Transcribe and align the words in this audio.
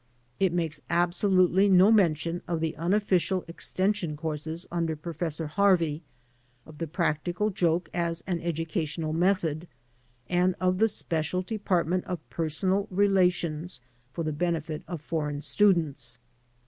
It 0.39 0.51
makes 0.51 0.81
absolutely 0.89 1.69
no 1.69 1.91
mention 1.91 2.41
of 2.47 2.59
the 2.59 2.75
unofficial 2.75 3.45
extension 3.47 4.17
courses 4.17 4.65
imder 4.71 4.99
Professor 4.99 5.45
Harvey, 5.45 6.01
of 6.65 6.79
the 6.79 6.87
practical 6.87 7.51
joke 7.51 7.87
as 7.93 8.23
an 8.25 8.39
educa 8.39 8.81
tional 8.81 9.13
method, 9.13 9.67
and 10.27 10.55
of 10.59 10.79
the 10.79 10.87
special 10.87 11.43
department 11.43 12.03
of 12.05 12.27
personal 12.31 12.87
relations 12.89 13.79
for 14.11 14.23
the 14.23 14.33
benefit 14.33 14.81
of 14.87 15.01
foreign 15.01 15.39
students. 15.43 16.17